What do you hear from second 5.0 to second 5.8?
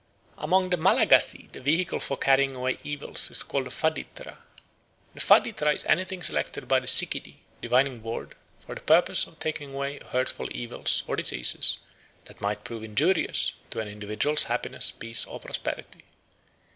"The faditra